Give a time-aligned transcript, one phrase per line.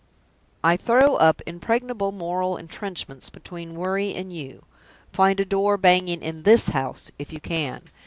[0.63, 4.65] I throw up impregnable moral intrenchments between Worry and You.
[5.13, 7.83] Find a door banging in this house, if you can!